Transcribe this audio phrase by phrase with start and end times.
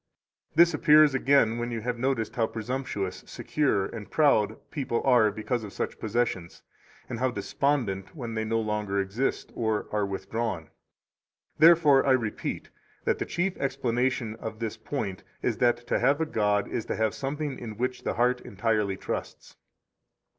[0.55, 5.73] This appears again when you notice how presumptuous, secure, and proud people are because of
[5.73, 6.63] such possessions,
[7.07, 10.71] and how despondent when they no longer exist or are withdrawn.
[11.59, 12.71] Therefore I repeat
[13.05, 16.95] that the chief explanation of this point is that to have a god is to
[16.95, 19.55] have something in which the heart entirely trusts.